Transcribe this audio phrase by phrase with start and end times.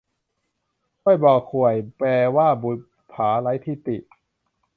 [1.03, 2.79] ฮวยบ่อข่วย แปลว่าบุป
[3.11, 3.97] ผาไร้ที่ติ